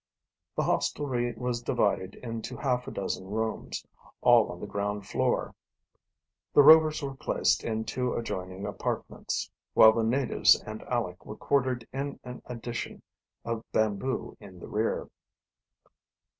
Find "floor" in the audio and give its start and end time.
5.05-5.53